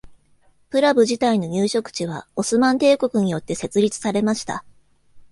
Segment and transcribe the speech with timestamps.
[0.71, 4.65] プラヴ自体の入植地はオスマン帝国によって設立されました。